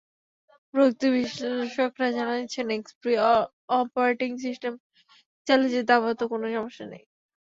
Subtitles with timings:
[0.73, 3.11] প্রযুক্তি বিশ্লেষকেরা জানিয়েছেন, XP
[3.75, 4.73] operating system
[5.47, 7.03] চালিয়ে যেতে আপাতত কোনো সমস্যা নেই।